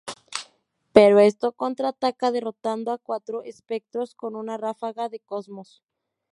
Pero 0.93 1.19
este 1.19 1.51
contraataca 1.51 2.31
derrotando 2.31 2.91
a 2.91 2.97
cuatro 2.97 3.43
espectros 3.43 4.15
con 4.15 4.35
una 4.35 4.57
ráfaga 4.57 5.09
de 5.09 5.19
Cosmos. 5.19 5.83